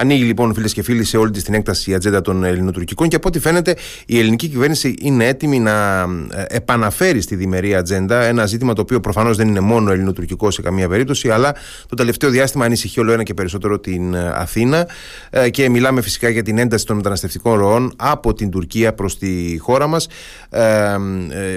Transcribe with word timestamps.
Ανοίγει 0.00 0.24
λοιπόν, 0.24 0.54
φίλες 0.54 0.72
και 0.72 0.82
φίλοι, 0.82 1.04
σε 1.04 1.16
όλη 1.16 1.30
τη 1.30 1.42
την 1.42 1.54
έκταση 1.54 1.90
η 1.90 1.94
ατζέντα 1.94 2.20
των 2.20 2.44
ελληνοτουρκικών 2.44 3.08
και 3.08 3.16
από 3.16 3.28
ό,τι 3.28 3.38
φαίνεται 3.38 3.76
η 4.06 4.18
ελληνική 4.18 4.48
κυβέρνηση 4.48 4.94
είναι 5.00 5.26
έτοιμη 5.26 5.58
να 5.58 6.00
ε, 6.32 6.44
επαναφέρει 6.48 7.20
στη 7.20 7.34
διμερή 7.34 7.74
ατζέντα 7.74 8.22
ένα 8.22 8.46
ζήτημα 8.46 8.72
το 8.72 8.80
οποίο 8.80 9.00
προφανώς 9.00 9.36
δεν 9.36 9.48
είναι 9.48 9.60
μόνο 9.60 9.92
ελληνοτουρκικό 9.92 10.50
σε 10.50 10.62
καμία 10.62 10.88
περίπτωση, 10.88 11.30
αλλά 11.30 11.54
το 11.88 11.94
τελευταίο 11.94 12.30
διάστημα 12.30 12.64
ανησυχεί 12.64 13.00
όλο 13.00 13.12
ένα 13.12 13.22
και 13.22 13.34
περισσότερο 13.34 13.78
την 13.78 14.14
ε, 14.14 14.32
Αθήνα. 14.34 14.88
Ε, 15.30 15.50
και 15.50 15.68
μιλάμε 15.68 16.00
φυσικά 16.00 16.28
για 16.28 16.42
την 16.42 16.58
ένταση 16.58 16.86
των 16.86 16.96
μεταναστευτικών 16.96 17.58
ροών 17.58 17.92
από 17.96 18.34
την 18.34 18.50
Τουρκία 18.50 18.94
προς 18.94 19.18
τη 19.18 19.58
χώρα 19.58 19.86
μας. 19.86 20.08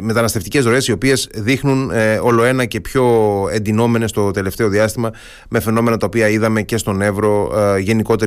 Μεταναστευτικές 0.01 0.65
ροές 0.65 0.87
οι 0.87 0.91
οποίες 0.91 1.29
δείχνουν 1.33 1.91
όλο 2.21 2.43
ένα 2.43 2.65
και 2.65 2.81
πιο 2.81 3.03
εντυνόμενες 3.51 4.11
το 4.11 4.31
τελευταίο 4.31 4.69
διάστημα 4.69 5.11
με 5.49 5.59
φαινόμενα 5.59 5.97
τα 5.97 6.05
οποία 6.05 6.29
είδαμε 6.29 6.61
και 6.61 6.77
στον 6.77 7.01
Εύρο 7.01 7.51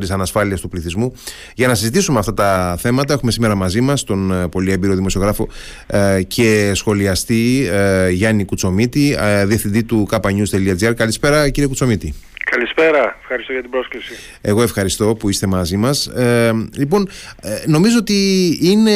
γενικότερη 0.04 0.12
ανασφάλεια 0.12 0.56
του 0.56 0.68
πληθυσμού. 0.68 1.12
Για 1.54 1.68
να 1.68 1.74
συζητήσουμε 1.74 2.18
αυτά 2.18 2.34
τα 2.34 2.76
θέματα, 2.78 3.12
έχουμε 3.12 3.30
σήμερα 3.30 3.54
μαζί 3.54 3.80
μας 3.80 4.04
τον 4.04 4.32
ε, 4.32 4.48
πολύ 4.48 4.72
έμπειρο 4.72 4.94
δημοσιογράφο 4.94 5.48
ε, 5.86 6.22
και 6.22 6.72
σχολιαστή 6.74 7.68
ε, 7.72 8.10
Γιάννη 8.10 8.44
Κουτσομίτη, 8.44 9.16
διευθυντή 9.44 9.82
του 9.82 10.08
kpanews.gr. 10.10 10.94
Καλησπέρα, 10.94 11.48
κύριε 11.48 11.68
Κουτσομίτη. 11.68 12.14
Καλησπέρα, 12.50 13.16
ευχαριστώ 13.20 13.52
για 13.52 13.60
την 13.60 13.70
πρόσκληση. 13.70 14.12
Εγώ 14.40 14.62
ευχαριστώ 14.62 15.14
που 15.14 15.28
είστε 15.28 15.46
μαζί 15.46 15.76
μας. 15.76 16.06
Ε, 16.06 16.52
λοιπόν, 16.76 17.08
ε, 17.42 17.62
νομίζω 17.66 17.98
ότι 17.98 18.48
είναι 18.62 18.92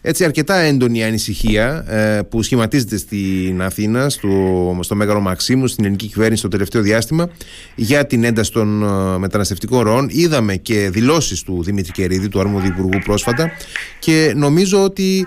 έτσι 0.00 0.24
αρκετά 0.24 0.54
έντονη 0.56 0.98
η 0.98 1.02
ανησυχία 1.02 1.84
ε, 1.88 2.22
που 2.22 2.42
σχηματίζεται 2.42 2.96
στην 2.96 3.62
Αθήνα, 3.62 4.08
στο, 4.08 4.78
στο 4.82 4.94
Μέγαρο 4.94 5.20
Μαξίμου, 5.20 5.66
στην 5.66 5.84
ελληνική 5.84 6.06
κυβέρνηση 6.06 6.42
το 6.42 6.48
τελευταίο 6.48 6.82
διάστημα 6.82 7.30
για 7.74 8.06
την 8.06 8.24
ένταση 8.24 8.52
των 8.52 8.82
ε, 8.82 9.18
μεταναστευτικών 9.18 9.82
ροών. 9.82 10.08
Είδαμε 10.10 10.56
και 10.56 10.90
δηλώσεις 10.90 11.42
του 11.42 11.62
Δημήτρη 11.62 11.92
Κερίδη, 11.92 12.28
του 12.28 12.40
αρμόδιου 12.40 12.68
υπουργού 12.68 12.98
πρόσφατα 13.04 13.50
και 13.98 14.32
νομίζω 14.36 14.82
ότι 14.82 15.26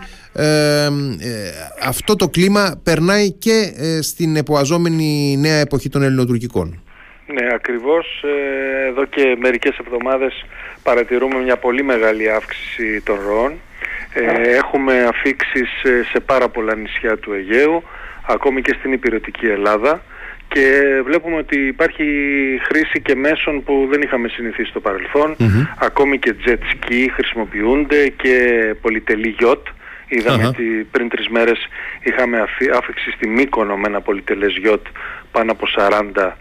αυτό 1.83 2.15
το 2.15 2.29
κλίμα 2.29 2.79
περνάει 2.83 3.31
και 3.31 3.73
στην 4.01 4.35
εποαζόμενη 4.35 5.37
νέα 5.39 5.57
εποχή 5.57 5.89
των 5.89 6.01
ελληνοτουρκικών. 6.01 6.79
Ναι, 7.33 7.47
ακριβώς. 7.53 8.23
Ε, 8.23 8.87
εδώ 8.87 9.05
και 9.05 9.35
μερικές 9.39 9.77
εβδομάδες 9.77 10.45
παρατηρούμε 10.83 11.39
μια 11.39 11.57
πολύ 11.57 11.83
μεγάλη 11.83 12.31
αύξηση 12.31 13.01
των 13.01 13.19
ροών. 13.27 13.53
Ε, 14.13 14.55
έχουμε 14.55 15.03
αφήξεις 15.03 15.83
ε, 15.83 16.03
σε 16.11 16.19
πάρα 16.19 16.49
πολλά 16.49 16.75
νησιά 16.75 17.17
του 17.17 17.33
Αιγαίου, 17.33 17.83
ακόμη 18.27 18.61
και 18.61 18.75
στην 18.79 18.91
υπηρετική 18.91 19.45
Ελλάδα 19.45 20.01
και 20.53 21.01
βλέπουμε 21.05 21.35
ότι 21.35 21.57
υπάρχει 21.67 22.05
χρήση 22.63 23.01
και 23.01 23.15
μέσων 23.15 23.63
που 23.63 23.87
δεν 23.91 24.01
είχαμε 24.01 24.27
συνηθίσει 24.27 24.69
στο 24.69 24.79
παρελθον 24.79 25.35
Ακόμη 25.79 26.19
και 26.19 26.35
jet 26.45 26.63
ski 26.73 27.05
χρησιμοποιούνται 27.13 28.07
και 28.07 28.35
πολυτελή 28.81 29.35
γιότ. 29.39 29.67
Είδαμε 30.07 30.47
ότι 30.47 30.87
πριν 30.91 31.09
τρεις 31.09 31.27
μέρες 31.27 31.67
είχαμε 32.03 32.43
άφηξη 32.77 33.11
στη 33.11 33.27
Μύκονο 33.27 33.77
με 33.77 33.87
ένα 33.87 34.01
πολυτελές 34.01 34.57
γιότ 34.57 34.85
πάνω 35.31 35.51
από 35.51 35.65
40 35.77 36.01
ε, 36.17 36.31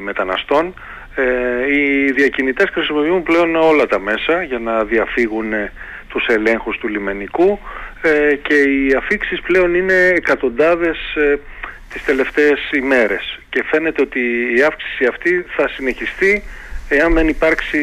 μεταναστών. 0.00 0.74
Ε, 1.14 1.74
οι 1.74 2.10
διακινητές 2.12 2.70
χρησιμοποιούν 2.72 3.22
πλέον 3.22 3.56
όλα 3.56 3.86
τα 3.86 3.98
μέσα 3.98 4.42
για 4.42 4.58
να 4.58 4.84
διαφύγουν 4.84 5.52
ε, 5.52 5.72
τους 6.08 6.26
ελέγχους 6.26 6.78
του 6.78 6.88
λιμενικού 6.88 7.58
ε, 8.02 8.34
και 8.34 8.54
οι 8.54 8.94
αφήξεις 8.96 9.40
πλέον 9.40 9.74
είναι 9.74 10.12
εκατοντάδες 10.14 10.98
ε, 11.14 11.38
τις 11.92 12.04
τελευταίες 12.04 12.70
ημέρες 12.72 13.38
και 13.50 13.64
φαίνεται 13.66 14.02
ότι 14.02 14.20
η 14.56 14.62
αύξηση 14.62 15.04
αυτή 15.04 15.44
θα 15.56 15.68
συνεχιστεί 15.68 16.42
εάν 16.88 17.14
δεν 17.14 17.28
υπάρξει 17.28 17.78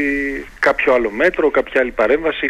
κάποιο 0.60 0.94
άλλο 0.94 1.12
μέτρο, 1.12 1.50
κάποια 1.50 1.82
άλλη 1.82 1.92
παρέμβαση, 1.92 2.50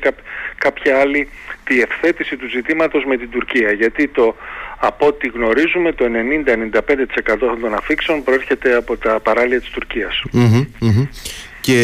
κάποια 0.57 0.99
άλλη 0.99 1.29
διευθέτηση 1.67 2.37
του 2.37 2.47
ζητήματος 2.49 3.05
με 3.05 3.17
την 3.17 3.29
Τουρκία. 3.29 3.71
Γιατί 3.71 4.07
το, 4.07 4.35
από 4.79 5.07
ό,τι 5.07 5.27
γνωρίζουμε 5.27 5.91
το 5.91 6.05
90-95% 6.05 7.57
των 7.61 7.73
αφήξεων 7.73 8.23
προέρχεται 8.23 8.75
από 8.75 8.97
τα 8.97 9.19
παράλια 9.19 9.59
της 9.59 9.69
τουρκιας 9.69 10.21
Και 11.63 11.79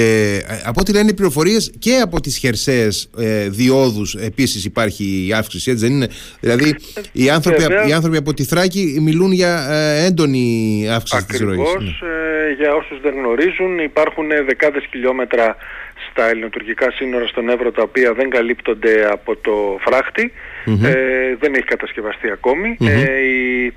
ε, 0.47 0.62
από 0.66 0.79
ό,τι 0.81 0.91
λένε 0.94 1.09
οι 1.09 1.13
πληροφορίες 1.13 1.72
και 1.79 2.00
από 2.03 2.22
τις 2.22 2.38
χερσαίες 2.38 3.09
ε, 3.17 3.50
διόδους 3.50 4.16
επίσης 4.16 4.66
υπάρχει 4.66 5.25
η 5.28 5.34
αύξηση, 5.34 5.72
έτσι 5.72 5.85
δεν 5.85 5.95
είναι; 5.95 6.07
Δηλαδή 6.40 6.75
οι 7.12 7.29
άνθρωποι, 7.29 7.63
οι 7.88 7.94
άνθρωποι 7.94 8.17
από 8.17 8.34
τη 8.34 8.44
Θράκη 8.44 8.97
μιλούν 9.01 9.31
για 9.31 9.67
ε, 9.69 10.06
έντονη 10.06 10.88
αύξηση 10.91 11.25
της 11.25 11.40
ροής. 11.40 11.59
Ακριβώς, 11.59 12.00
ναι. 12.01 12.07
ε, 12.50 12.53
για 12.57 12.73
όσους 12.73 13.01
δεν 13.01 13.13
γνωρίζουν 13.13 13.79
υπάρχουν 13.79 14.28
δεκάδες 14.45 14.85
χιλιόμετρα 14.90 15.56
στα 16.11 16.29
ελληνοτουρκικά 16.29 16.91
σύνορα 16.91 17.28
στον 17.28 17.50
Εύρο 17.50 17.72
τα 17.72 17.81
οποία 17.81 18.13
δεν 18.13 18.29
καλύπτονται 18.29 19.09
από 19.11 19.35
το 19.35 19.78
φραχτη 19.79 20.31
ε, 20.66 21.35
δεν 21.40 21.53
έχει 21.53 21.66
κατασκευαστεί 21.66 22.28
ε, 22.79 23.22
η, 23.22 23.73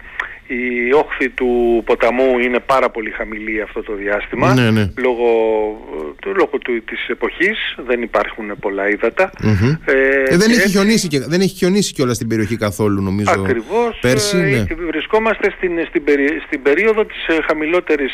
η 0.54 0.92
όχθη 0.92 1.28
του 1.28 1.82
ποταμού 1.86 2.38
είναι 2.38 2.60
πάρα 2.60 2.90
πολύ 2.90 3.10
χαμηλή 3.10 3.60
αυτό 3.60 3.82
το 3.82 3.94
διάστημα. 3.94 4.54
Ναι, 4.54 4.70
ναι. 4.70 4.92
λόγω, 4.96 5.28
λόγω 6.36 6.58
του, 6.58 6.84
της 6.84 7.08
εποχής 7.08 7.58
δεν 7.86 8.02
υπάρχουν 8.02 8.58
πολλά 8.60 8.88
ύδατα. 8.88 9.30
Ε, 9.84 10.36
δεν, 10.36 10.50
έχει 10.50 10.68
χιονίσει 10.68 11.08
και, 11.08 11.20
δεν 11.20 11.40
έχει 11.40 11.54
χιονίσει 11.54 11.92
κιόλας 11.92 12.16
στην 12.16 12.28
περιοχή 12.28 12.56
καθόλου 12.56 13.02
νομίζω 13.02 13.30
ακριβώς 13.30 13.98
πέρσι, 14.00 14.36
ναι. 14.36 14.64
βρισκόμαστε 14.86 15.50
στην, 15.56 15.72
στην, 15.88 16.02
στην 16.46 16.62
περίοδο 16.62 17.04
της 17.04 17.26
χαμηλότερης 17.46 18.12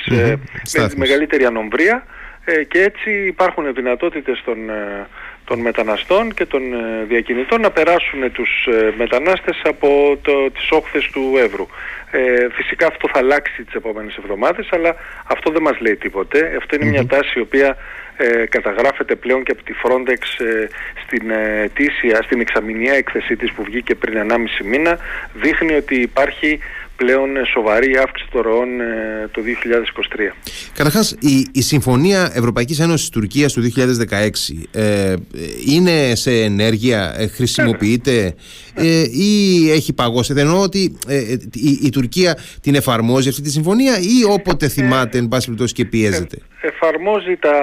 με 0.79 0.89
τη 0.89 0.99
μεγαλύτερη 0.99 1.45
ανομβρία 1.45 2.05
ε, 2.51 2.65
και 2.65 2.79
έτσι 2.79 3.11
υπάρχουν 3.11 3.75
δυνατότητες 3.75 4.43
των, 4.45 4.71
ε, 4.71 5.07
των 5.49 5.59
μεταναστών 5.61 6.35
και 6.35 6.47
των 6.47 6.63
ε, 6.73 7.05
διακινητών 7.09 7.61
να 7.61 7.71
περάσουν 7.71 8.33
τους 8.33 8.69
μετανάστες 8.97 9.61
από 9.65 10.19
το, 10.23 10.51
τις 10.51 10.71
όχθες 10.71 11.11
του 11.13 11.35
Εύρου. 11.37 11.67
Ε, 12.11 12.47
φυσικά 12.53 12.87
αυτό 12.87 13.09
θα 13.13 13.19
αλλάξει 13.19 13.65
τις 13.65 13.75
επόμενες 13.75 14.17
εβδομάδες, 14.17 14.69
αλλά 14.71 14.95
αυτό 15.27 15.51
δεν 15.51 15.63
μας 15.63 15.81
λέει 15.81 15.97
τίποτε. 15.97 16.57
Αυτό 16.59 16.77
είναι 16.77 16.85
μια 16.85 17.07
τάση 17.07 17.39
η 17.39 17.41
οποία 17.41 17.77
ε, 18.17 18.47
καταγράφεται 18.47 19.15
πλέον 19.15 19.43
και 19.43 19.53
από 19.53 19.63
τη 19.63 19.73
Frontex 19.83 20.23
στην, 21.05 21.31
ε, 21.31 21.71
στην 22.25 22.41
εξαμηνία 22.41 22.93
έκθεσή 22.93 23.37
της 23.37 23.53
που 23.53 23.63
βγήκε 23.63 23.95
πριν 23.95 24.31
1,5 24.31 24.65
μήνα. 24.65 24.99
Δείχνει 25.35 25.75
ότι 25.75 25.95
υπάρχει 26.01 26.59
πλέον 26.99 27.29
σοβαρή 27.53 27.97
αύξηση 27.97 28.29
των 28.31 28.41
ροών 28.43 28.81
ε, 28.81 29.29
το 29.33 29.41
2023. 29.41 30.35
Καταρχάς, 30.75 31.17
η, 31.21 31.47
η 31.53 31.63
Συμφωνία 31.63 32.33
Ευρωπαϊκής 32.35 32.81
Ένωσης 32.81 33.09
Τουρκίας 33.09 33.53
του 33.53 33.63
2016 33.63 34.31
ε, 34.73 35.15
είναι 35.67 36.15
σε 36.15 36.31
ενέργεια, 36.31 37.15
ε, 37.19 37.27
χρησιμοποιείται 37.27 38.35
ε, 38.75 39.03
ή 39.11 39.35
έχει 39.71 39.95
παγώσει; 39.95 40.33
Δεν 40.33 40.47
εννοώ 40.47 40.63
ότι 40.63 40.99
ε, 41.09 41.17
η, 41.53 41.79
η, 41.83 41.91
Τουρκία 41.91 42.39
την 42.63 42.75
εφαρμόζει 42.75 43.29
αυτή 43.29 43.43
τη 43.43 43.51
συμφωνία 43.51 43.99
ή 43.99 44.25
όποτε 44.33 44.69
θυμάται, 44.69 45.19
εν 45.19 45.29
πάση 45.29 45.45
περιπτώσει, 45.45 45.75
και 45.75 45.85
πιέζεται; 45.85 46.39
εφαρμόζει 46.61 47.37
τα 47.37 47.55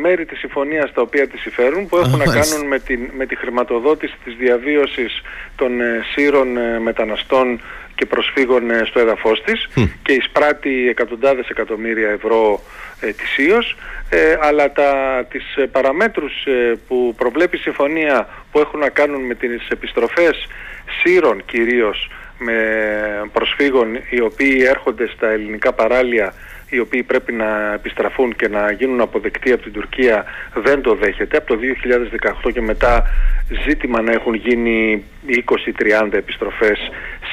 μέρη 0.00 0.24
της 0.24 0.38
συμφωνίας 0.38 0.92
τα 0.92 1.02
οποία 1.02 1.28
τη 1.28 1.38
συμφέρουν 1.38 1.86
που 1.86 1.96
έχουν 1.96 2.18
να 2.18 2.24
κάνουν 2.24 2.66
με, 2.68 2.78
την, 2.78 3.00
με 3.16 3.26
τη 3.26 3.36
χρηματοδότηση 3.36 4.14
της 4.24 4.34
διαβίωσης 4.34 5.22
των 5.56 5.70
σύρων 6.12 6.48
μεταναστών 6.82 7.60
και 8.04 8.10
προσφύγων 8.10 8.70
ε, 8.70 8.84
στο 8.84 9.00
έδαφος 9.00 9.42
της 9.42 9.68
και 10.02 10.12
εισπράττει 10.12 10.88
εκατοντάδες 10.88 11.48
εκατομμύρια 11.48 12.10
ευρώ 12.10 12.60
ε, 13.00 13.10
ε, 14.08 14.38
αλλά 14.40 14.72
τα, 14.72 14.90
τις 15.30 15.56
ε, 15.56 15.66
παραμέτρους 15.66 16.32
που 16.88 17.14
προβλέπει 17.16 17.56
η 17.56 17.60
συμφωνία 17.60 18.28
που 18.50 18.58
έχουν 18.58 18.80
να 18.80 18.88
κάνουν 18.88 19.22
με 19.22 19.34
τις 19.34 19.68
επιστροφές 19.68 20.48
σύρων 21.00 21.44
κυρίως 21.44 22.10
με 22.38 22.54
προσφύγων 23.32 23.88
οι 24.10 24.20
οποίοι 24.20 24.64
έρχονται 24.68 25.06
στα 25.06 25.28
ελληνικά 25.30 25.72
παράλια 25.72 26.34
οι 26.70 26.78
οποίοι 26.78 27.02
πρέπει 27.02 27.32
να 27.32 27.72
επιστραφούν 27.72 28.36
και 28.36 28.48
να 28.48 28.70
γίνουν 28.70 29.00
αποδεκτοί 29.00 29.52
από 29.52 29.62
την 29.62 29.72
Τουρκία 29.72 30.24
δεν 30.54 30.80
το 30.80 30.94
δέχεται. 30.94 31.36
Από 31.36 31.46
το 31.46 31.58
2018 32.46 32.52
και 32.52 32.60
μετά 32.60 33.06
ζήτημα 33.66 34.00
να 34.00 34.12
έχουν 34.12 34.34
γίνει 34.34 35.04
20-30 36.02 36.12
επιστροφές 36.12 36.78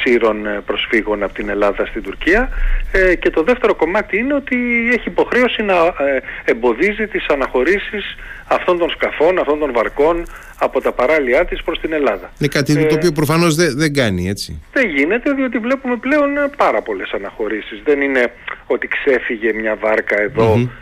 σύρων 0.01 0.45
ε, 0.45 0.61
προσφύγων 0.65 1.23
από 1.23 1.33
την 1.33 1.49
Ελλάδα 1.49 1.85
στην 1.85 2.01
Τουρκία 2.03 2.49
ε, 2.91 3.15
και 3.15 3.29
το 3.29 3.43
δεύτερο 3.43 3.75
κομμάτι 3.75 4.17
είναι 4.17 4.33
ότι 4.33 4.55
έχει 4.93 5.09
υποχρέωση 5.09 5.61
να 5.63 5.75
ε, 5.75 6.21
εμποδίζει 6.45 7.07
τις 7.07 7.25
αναχωρήσεις 7.27 8.15
αυτών 8.47 8.77
των 8.77 8.89
σκαφών, 8.89 9.39
αυτών 9.39 9.59
των 9.59 9.71
βαρκών 9.73 10.25
από 10.63 10.81
τα 10.81 10.91
παράλια 10.91 11.45
της 11.45 11.63
προς 11.63 11.79
την 11.79 11.93
Ελλάδα. 11.93 12.31
Είναι 12.39 12.49
κάτι 12.49 12.85
το 12.85 12.95
οποίο 12.95 13.11
προφανώς 13.11 13.55
δεν, 13.55 13.77
δεν 13.77 13.93
κάνει 13.93 14.29
έτσι. 14.29 14.61
Δεν 14.73 14.89
γίνεται 14.89 15.33
διότι 15.33 15.57
βλέπουμε 15.57 15.95
πλέον 15.95 16.29
πάρα 16.57 16.81
πολλές 16.81 17.11
αναχωρήσεις. 17.11 17.81
Δεν 17.83 18.01
είναι 18.01 18.31
ότι 18.65 18.87
ξέφυγε 18.87 19.53
μια 19.53 19.77
βάρκα 19.81 20.15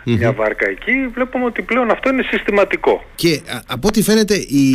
μια 0.04 0.32
βάρκα 0.32 0.70
εκεί. 0.70 0.92
Βλέπουμε 1.14 1.46
ότι 1.46 1.62
πλέον 1.62 1.92
αυτό 1.92 2.10
είναι 2.10 2.24
συστηματικό. 2.24 3.04
Και 3.16 3.42
από 3.68 3.88
ό,τι 3.88 4.02
φαίνεται 4.02 4.36
η, 4.36 4.66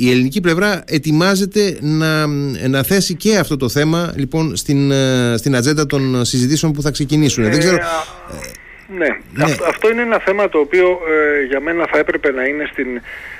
η 0.00 0.10
ελληνική 0.10 0.40
πλευρά 0.40 0.84
ετοιμάζεται 0.86 1.78
να, 1.80 2.26
να 2.68 2.82
θέσει 2.82 3.14
και 3.14 3.38
αυτό 3.38 3.56
το 3.56 3.68
θέμα 3.68 3.77
λοιπόν 4.16 4.56
στην, 4.56 4.92
στην 5.36 5.56
ατζέντα 5.56 5.86
των 5.86 6.24
συζητήσεων 6.24 6.72
που 6.72 6.82
θα 6.82 6.90
ξεκινήσουν. 6.90 7.44
Δεν 7.44 7.58
ξέρω... 7.58 7.76
Ε, 7.76 8.56
Ναι. 8.96 9.06
ναι. 9.34 9.54
Αυτό, 9.68 9.90
είναι 9.90 10.02
ένα 10.02 10.18
θέμα 10.18 10.48
το 10.48 10.58
οποίο 10.58 10.86
ε, 10.88 11.44
για 11.44 11.60
μένα 11.60 11.86
θα 11.90 11.98
έπρεπε 11.98 12.32
να 12.32 12.44
είναι 12.44 12.68
στην, 12.72 12.96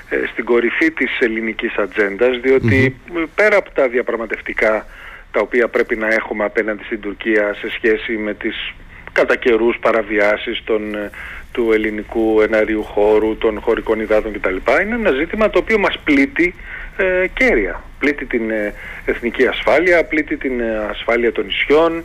ε, 0.09 0.15
στην 0.31 0.45
κορυφή 0.45 0.91
της 0.91 1.19
ελληνικής 1.19 1.75
ατζέντας, 1.77 2.39
διότι 2.39 2.95
πέρα 3.35 3.57
από 3.57 3.71
τα 3.71 3.87
διαπραγματευτικά 3.87 4.85
τα 5.31 5.39
οποία 5.39 5.67
πρέπει 5.67 5.95
να 5.95 6.07
έχουμε 6.07 6.43
απέναντι 6.43 6.83
στην 6.83 6.99
Τουρκία 7.01 7.53
σε 7.53 7.69
σχέση 7.69 8.11
με 8.17 8.33
τις 8.33 8.73
κατά 9.11 9.35
καιρούς 9.35 9.77
παραβιάσεις 9.77 10.61
των, 10.63 10.95
ε, 10.95 11.09
του 11.51 11.71
ελληνικού 11.73 12.41
εναερίου 12.41 12.83
χώρου, 12.83 13.37
των 13.37 13.59
χωρικών 13.59 13.99
υδάτων 13.99 14.31
κτλ. 14.33 14.55
Είναι 14.81 14.95
ένα 14.95 15.11
ζήτημα 15.11 15.49
το 15.49 15.59
οποίο 15.59 15.79
μας 15.79 15.99
πλήττει 16.03 16.55
ε, 16.99 17.27
κέρια. 17.33 17.83
Πλήττει 17.99 18.25
την 18.25 18.51
ε, 18.51 18.73
εθνική 19.05 19.47
ασφάλεια, 19.47 20.03
πλήττει 20.03 20.37
την 20.37 20.59
ε, 20.59 20.77
ασφάλεια 20.89 21.31
των 21.31 21.45
νησιών, 21.45 22.03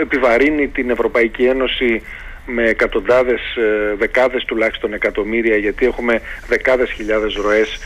επιβαρύνει 0.00 0.68
την 0.68 0.90
Ευρωπαϊκή 0.90 1.44
Ένωση 1.44 2.02
με 2.46 2.68
εκατοντάδες, 2.68 3.40
δεκάδες 3.98 4.44
τουλάχιστον 4.44 4.92
εκατομμύρια 4.92 5.56
γιατί 5.56 5.86
έχουμε 5.86 6.20
δεκάδες 6.48 6.90
χιλιάδες 6.90 7.34
ροές 7.34 7.78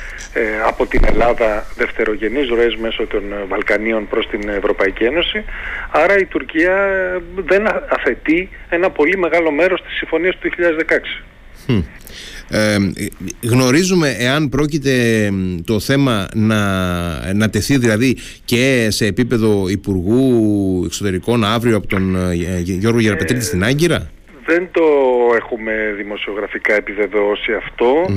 από 0.66 0.86
την 0.86 1.04
Ελλάδα 1.04 1.66
δευτερογενείς 1.76 2.48
ροές 2.48 2.76
μέσω 2.76 3.06
των 3.06 3.22
Βαλκανίων 3.48 4.08
προς 4.08 4.28
την 4.28 4.48
Ευρωπαϊκή 4.48 5.04
Ένωση 5.04 5.44
άρα 5.90 6.18
η 6.18 6.24
Τουρκία 6.24 6.74
δεν 7.36 7.66
αθετεί 7.88 8.48
ένα 8.68 8.90
πολύ 8.90 9.18
μεγάλο 9.18 9.50
μέρος 9.50 9.82
της 9.82 9.96
συμφωνίας 9.96 10.36
του 10.36 10.50
2016. 11.66 11.82
Ε, 12.52 12.76
γνωρίζουμε 13.42 14.16
εάν 14.18 14.48
πρόκειται 14.48 15.28
το 15.64 15.80
θέμα 15.80 16.28
να, 16.34 16.62
να 17.34 17.50
τεθεί 17.50 17.78
δηλαδή 17.78 18.16
και 18.44 18.86
σε 18.90 19.06
επίπεδο 19.06 19.68
Υπουργού 19.68 20.82
Εξωτερικών 20.84 21.44
αύριο 21.44 21.76
από 21.76 21.86
τον 21.86 22.16
ε, 22.16 22.34
Γιώργο 22.62 23.00
Γεραπετρίτη 23.00 23.44
στην 23.44 23.64
Άγκυρα; 23.64 24.10
Δεν 24.46 24.68
το 24.70 24.84
έχουμε 25.36 25.94
δημοσιογραφικά 25.96 26.74
επιβεβαιώσει 26.74 27.52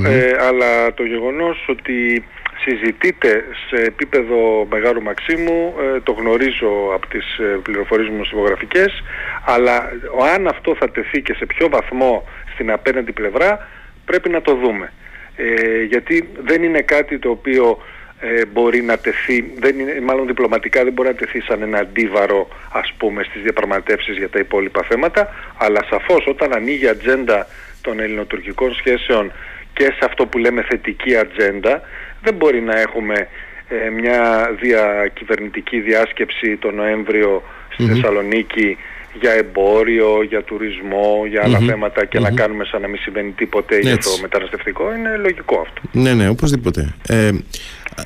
ε, 0.06 0.36
αλλά 0.46 0.94
το 0.94 1.02
γεγονός 1.02 1.66
ότι 1.68 2.24
συζητείται 2.64 3.44
σε 3.68 3.82
επίπεδο 3.82 4.66
Μεγάλου 4.70 5.02
Μαξίμου, 5.02 5.74
ε, 5.96 6.00
το 6.00 6.12
γνωρίζω 6.12 6.70
από 6.94 7.06
τις 7.06 7.24
πληροφορίες 7.62 8.08
μου 8.08 8.24
δημογραφικές, 8.30 9.02
αλλά 9.44 9.90
αν 10.34 10.46
αυτό 10.46 10.76
θα 10.78 10.90
τεθεί 10.90 11.22
και 11.22 11.34
σε 11.34 11.46
ποιο 11.46 11.68
βαθμό 11.68 12.28
στην 12.54 12.70
απέναντι 12.70 13.12
πλευρά, 13.12 13.68
πρέπει 14.04 14.28
να 14.28 14.42
το 14.42 14.54
δούμε. 14.54 14.92
Ε, 15.36 15.82
γιατί 15.82 16.28
δεν 16.44 16.62
είναι 16.62 16.80
κάτι 16.80 17.18
το 17.18 17.30
οποίο 17.30 17.78
ε, 18.20 18.44
μπορεί 18.52 18.82
να 18.82 18.98
τεθεί, 18.98 19.52
δεν 19.58 19.78
είναι, 19.78 20.00
μάλλον 20.00 20.26
διπλωματικά 20.26 20.84
δεν 20.84 20.92
μπορεί 20.92 21.08
να 21.08 21.14
τεθεί 21.14 21.40
σαν 21.40 21.62
ένα 21.62 21.78
αντίβαρο 21.78 22.48
ας 22.72 22.92
πούμε 22.98 23.22
στις 23.22 23.42
διαπραγματεύσεις 23.42 24.16
για 24.16 24.28
τα 24.28 24.38
υπόλοιπα 24.38 24.82
θέματα, 24.82 25.28
αλλά 25.58 25.80
σαφώς 25.90 26.26
όταν 26.26 26.52
ανοίγει 26.52 26.88
ατζέντα 26.88 27.46
των 27.80 28.00
ελληνοτουρκικών 28.00 28.74
σχέσεων 28.74 29.32
και 29.72 29.84
σε 29.84 30.00
αυτό 30.02 30.26
που 30.26 30.38
λέμε 30.38 30.62
θετική 30.62 31.16
ατζέντα, 31.16 31.82
δεν 32.22 32.34
μπορεί 32.34 32.60
να 32.60 32.80
έχουμε 32.80 33.28
ε, 33.68 33.90
μια 33.90 34.50
διακυβερνητική 34.60 35.80
διάσκεψη 35.80 36.56
τον 36.56 36.74
Νοέμβριο 36.74 37.42
στη 37.72 37.84
Θεσσαλονίκη 37.84 38.76
για 39.20 39.30
εμπόριο, 39.32 40.22
για 40.22 40.42
τουρισμό, 40.42 41.24
για 41.28 41.42
αλλα 41.44 41.58
θέματα 41.58 42.04
και 42.04 42.18
να 42.18 42.30
κάνουμε 42.30 42.64
σαν 42.64 42.80
να 42.80 42.88
μην 42.88 43.00
συμβαίνει 43.00 43.30
τίποτε 43.30 43.78
για 43.78 43.98
το 43.98 44.10
μεταναστευτικό 44.20 44.94
είναι 44.94 45.16
λογικό 45.16 45.60
αυτό. 45.60 45.80
Ναι, 45.92 46.12
ναι, 46.14 46.28
οπωσδήποτε. 46.28 46.94
Ε, 47.08 47.30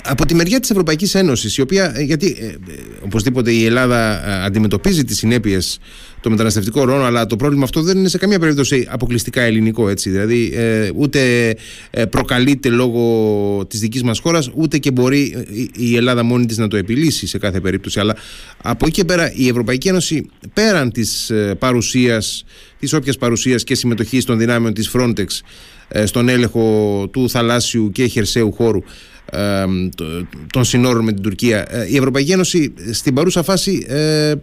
από 0.02 0.26
τη 0.26 0.35
μεριά 0.35 0.61
της 0.61 0.70
Ευρωπαϊκής 0.70 1.14
Ένωσης, 1.14 1.56
η 1.56 1.61
οποία, 1.61 1.93
ε, 1.96 2.02
γιατί 2.02 2.37
ε, 2.40 2.46
ε, 2.46 2.55
οπωσδήποτε 3.05 3.52
η 3.52 3.64
Ελλάδα 3.64 4.23
αντιμετωπίζει 4.44 5.05
τις 5.05 5.17
συνέπειες 5.17 5.79
το 6.20 6.31
μεταναστευτικό 6.31 6.85
ρόλο, 6.85 7.05
αλλά 7.05 7.26
το 7.26 7.37
πρόβλημα 7.37 7.64
αυτό 7.64 7.82
δεν 7.82 7.99
είναι 7.99 8.08
σε 8.08 8.19
καμία 8.19 8.38
περίπτωση 8.38 8.87
αποκλειστικά 8.90 9.43
ελληνικό. 9.43 9.88
Έτσι. 9.88 10.11
Δηλαδή, 10.11 10.52
ούτε 10.94 11.55
προκαλείται 12.11 12.69
λόγω 12.69 13.67
της 13.69 13.81
δικής 13.81 14.02
μας 14.02 14.19
χώρας, 14.19 14.50
ούτε 14.55 14.79
και 14.79 14.90
μπορεί 14.90 15.46
η 15.76 15.96
Ελλάδα 15.96 16.23
μόνη 16.23 16.46
της 16.46 16.58
να 16.58 16.69
το 16.69 16.76
επιλύσει 16.76 17.26
σε 17.26 17.38
κάθε 17.38 17.61
περίπτωση. 17.61 18.00
Αλλά 18.00 18.17
από 18.62 18.87
εκεί 18.87 18.94
και 18.94 19.05
πέρα, 19.05 19.32
η 19.34 19.49
Ευρωπαϊκή 19.49 19.88
Ένωση 19.88 20.31
πέραν 20.52 20.93
της 20.93 21.32
παρουσίας, 21.58 22.44
της 22.79 22.93
όποιας 22.93 23.17
παρουσίας 23.17 23.64
και 23.64 23.75
συμμετοχής 23.75 24.25
των 24.25 24.38
δυνάμεων 24.38 24.75
της 24.75 24.91
Frontex 24.94 25.26
στον 26.05 26.29
έλεγχο 26.29 27.08
του 27.12 27.31
θαλάσσιου 27.31 27.91
και 27.93 28.06
χερσαίου 28.06 28.52
χώρου 28.52 28.82
των 30.50 30.64
συνόρων 30.64 31.04
με 31.04 31.12
την 31.12 31.22
Τουρκία. 31.22 31.66
Ε, 31.70 31.86
η 31.88 31.96
Ευρωπαϊκή 31.96 32.32
Ένωση 32.32 32.75
στην 32.92 33.14
παρούσα 33.14 33.42
φάση 33.42 33.86
ε, 33.88 34.34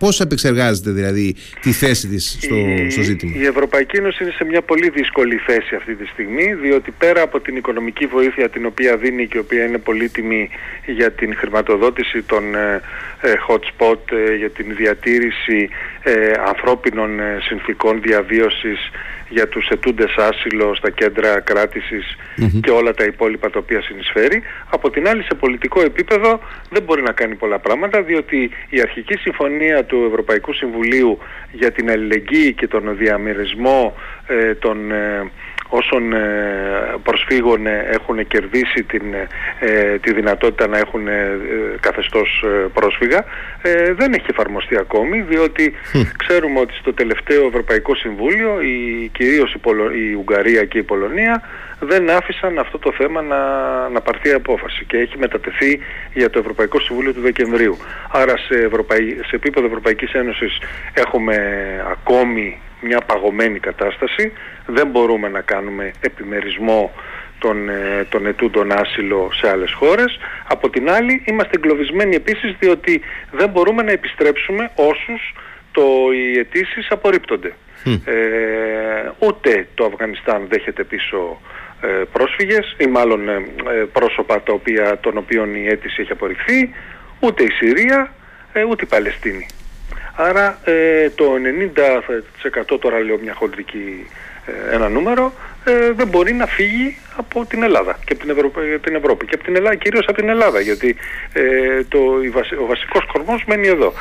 Πώς 0.00 0.20
επεξεργάζεται 0.20 0.90
δηλαδή 0.90 1.34
τη 1.60 1.72
θέση 1.72 2.08
της 2.08 2.38
στο, 2.42 2.56
στο 2.88 3.02
ζήτημα; 3.02 3.32
Η 3.36 3.44
Ευρωπαϊκή 3.46 3.96
Ένωση 3.96 4.22
είναι 4.22 4.32
σε 4.32 4.44
μια 4.44 4.62
πολύ 4.62 4.90
δύσκολη 4.90 5.36
θέση 5.36 5.74
αυτή 5.74 5.94
τη 5.94 6.06
στιγμή 6.06 6.54
διότι 6.54 6.90
πέρα 6.90 7.22
από 7.22 7.40
την 7.40 7.56
οικονομική 7.56 8.06
βοήθεια 8.06 8.48
την 8.48 8.66
οποία 8.66 8.96
δίνει 8.96 9.26
και 9.26 9.36
η 9.36 9.40
οποία 9.40 9.64
είναι 9.64 9.78
πολύτιμη 9.78 10.48
για 10.86 11.10
την 11.12 11.36
χρηματοδότηση 11.36 12.22
των 12.22 12.54
ε, 12.54 12.80
ε 13.20 13.34
hot 13.48 13.60
spot, 13.70 14.12
ε, 14.12 14.34
για 14.34 14.50
την 14.50 14.74
διατήρηση 14.76 15.68
ε, 16.02 16.12
ανθρώπινων 16.46 17.10
συνθήκων 17.48 18.00
διαβίωσης 18.02 18.90
για 19.30 19.48
τους 19.48 19.68
ετούντες 19.68 20.14
άσυλο 20.16 20.74
στα 20.74 20.90
κέντρα 20.90 21.42
και 22.62 22.70
όλα 22.70 22.94
τα 22.94 23.04
υπόλοιπα 23.04 23.50
τα 23.50 23.58
οποία 23.58 23.82
συνεισφέρει. 23.82 24.42
Από 24.70 24.90
την 24.90 25.08
άλλη 25.08 25.22
σε 25.22 25.34
πολιτικό 25.34 25.80
επίπεδο 25.80 26.40
δεν 26.70 26.82
μπορεί 26.82 27.02
να 27.02 27.12
κάνει 27.12 27.34
πολλά 27.34 27.58
πράγματα 27.58 28.02
διότι 28.02 28.50
η 28.68 28.80
αρχική 28.80 29.14
συμφωνία 29.14 29.84
του 29.84 30.04
Ευρωπαϊκού 30.08 30.52
Συμβουλίου 30.52 31.18
για 31.52 31.72
την 31.72 31.90
αλληλεγγύη 31.90 32.52
και 32.52 32.68
τον 32.68 32.96
διαμερισμό 32.96 33.96
ε, 34.26 34.54
των 34.54 34.92
ε, 34.92 35.30
όσων 35.70 36.12
ε, 36.12 36.18
προσφύγων 37.02 37.66
ε, 37.66 37.88
έχουν 37.90 38.26
κερδίσει 38.26 38.82
την, 38.82 39.02
ε, 39.60 39.98
τη 39.98 40.12
δυνατότητα 40.12 40.66
να 40.66 40.78
έχουν 40.78 41.08
καθεστώς 41.80 42.44
πρόσφυγα 42.72 43.24
δεν 43.96 44.12
έχει 44.12 44.26
εφαρμοστεί 44.30 44.76
ακόμη 44.76 45.20
διότι 45.20 45.72
ξέρουμε 46.16 46.60
ότι 46.60 46.74
στο 46.74 46.92
τελευταίο 46.94 47.46
Ευρωπαϊκό 47.46 47.94
Συμβούλιο 47.94 48.60
η, 48.60 49.08
κυρίως 49.20 49.54
η, 49.54 49.60
η 50.10 50.14
Ουγγαρία 50.14 50.64
και 50.64 50.78
η 50.78 50.82
Πολωνία 50.82 51.42
δεν 51.80 52.10
άφησαν 52.10 52.58
αυτό 52.58 52.78
το 52.78 52.92
θέμα 52.92 53.22
να, 53.22 53.40
να 53.88 54.00
πάρθει 54.00 54.30
απόφαση 54.32 54.84
και 54.84 54.96
έχει 54.96 55.18
μετατεθεί 55.18 55.78
για 56.14 56.30
το 56.30 56.38
Ευρωπαϊκό 56.38 56.80
Συμβούλιο 56.80 57.12
του 57.12 57.20
Δεκεμβρίου. 57.20 57.76
Άρα 58.10 58.36
σε, 58.36 58.54
Ευρωπαϊ... 58.54 59.16
σε 59.26 59.36
επίπεδο 59.36 59.66
Ευρωπαϊκής 59.66 60.12
Ένωσης 60.12 60.58
έχουμε 60.94 61.36
ακόμη 61.90 62.60
μια 62.80 63.00
παγωμένη 63.00 63.58
κατάσταση. 63.58 64.32
Δεν 64.66 64.86
μπορούμε 64.86 65.28
να 65.28 65.40
κάνουμε 65.40 65.90
επιμερισμό 66.00 66.92
των, 67.38 67.68
ε, 67.68 68.06
των 68.08 68.26
ετούντων 68.26 68.72
άσυλο 68.72 69.30
σε 69.32 69.50
άλλες 69.50 69.72
χώρες. 69.72 70.18
Από 70.48 70.70
την 70.70 70.90
άλλη 70.90 71.22
είμαστε 71.26 71.52
εγκλωβισμένοι 71.56 72.14
επίσης 72.14 72.56
διότι 72.58 73.00
δεν 73.30 73.48
μπορούμε 73.48 73.82
να 73.82 73.90
επιστρέψουμε 73.90 74.70
όσους 74.74 75.34
το, 75.72 75.82
οι 76.14 76.38
αιτήσεις 76.38 76.90
απορρίπτονται. 76.90 77.52
Ε, 77.84 79.10
ούτε 79.18 79.68
το 79.74 79.84
Αφγανιστάν 79.84 80.46
δέχεται 80.48 80.84
πίσω 80.84 81.40
ε, 81.80 81.86
πρόσφυγες 82.12 82.76
ή 82.78 82.86
μάλλον 82.86 83.28
ε, 83.28 83.42
πρόσωπα 83.92 84.42
τα 84.42 84.52
οποία, 84.52 84.98
των 85.00 85.16
οποίων 85.16 85.54
η 85.54 85.66
αίτηση 85.66 86.00
έχει 86.00 86.12
απορριφθεί, 86.12 86.70
ούτε 87.20 87.42
η 87.42 87.50
Συρία, 87.50 88.12
ούτε 88.68 88.84
η 88.84 88.88
Παλαιστίνη. 88.88 89.46
Άρα 90.16 90.58
ε, 90.64 91.10
το 91.10 91.24
90% 92.74 92.78
τώρα 92.80 92.98
λέω 92.98 93.18
μια 93.22 93.34
χοντρική 93.34 94.06
ε, 94.46 94.74
ένα 94.74 94.88
νούμερο 94.88 95.32
ε, 95.64 95.92
δεν 95.92 96.08
μπορεί 96.08 96.32
να 96.32 96.46
φύγει 96.46 96.96
από 97.16 97.44
την 97.44 97.62
Ελλάδα 97.62 97.98
και 98.04 98.12
από 98.12 98.26
την, 98.26 98.80
την 98.82 98.94
Ευρώπη 98.94 99.26
και 99.26 99.34
από 99.34 99.44
την 99.44 99.56
Ελλάδα, 99.56 99.74
κυρίως 99.74 100.04
από 100.08 100.16
την 100.16 100.28
Ελλάδα 100.28 100.60
γιατί 100.60 100.96
το, 101.88 101.98
ο 102.62 102.66
βασικός 102.66 103.06
κορμός 103.12 103.44
μένει 103.46 103.68
εδώ. 103.68 103.92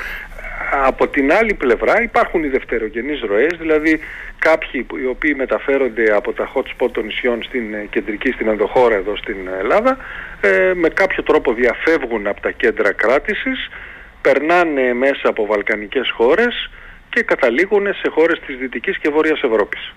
Από 0.71 1.07
την 1.07 1.33
άλλη 1.33 1.53
πλευρά 1.53 2.01
υπάρχουν 2.01 2.43
οι 2.43 2.47
δευτερογενείς 2.47 3.21
ροές, 3.21 3.57
δηλαδή 3.59 3.99
κάποιοι 4.39 4.85
οι 5.01 5.05
οποίοι 5.05 5.33
μεταφέρονται 5.37 6.15
από 6.15 6.33
τα 6.33 6.51
hot 6.55 6.63
spot 6.63 6.91
των 6.91 7.05
νησιών 7.05 7.43
στην 7.43 7.89
κεντρική, 7.89 8.31
στην 8.31 8.47
ενδοχώρα 8.47 8.95
εδώ 8.95 9.15
στην 9.15 9.37
Ελλάδα, 9.59 9.97
με 10.73 10.89
κάποιο 10.89 11.23
τρόπο 11.23 11.53
διαφεύγουν 11.53 12.27
από 12.27 12.41
τα 12.41 12.51
κέντρα 12.51 12.91
κράτησης 12.91 13.69
περνάνε 14.21 14.93
μέσα 14.93 15.29
από 15.29 15.45
βαλκανικές 15.45 16.11
χώρες 16.11 16.69
και 17.09 17.21
καταλήγουν 17.21 17.93
σε 17.93 18.09
χώρες 18.09 18.39
της 18.39 18.57
Δυτικής 18.57 18.97
και 18.97 19.09
Βόρειας 19.09 19.41
Ευρώπης. 19.41 19.93